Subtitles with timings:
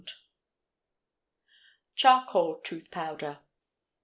[1.95, 3.39] CHARCOAL TOOTH POWDER.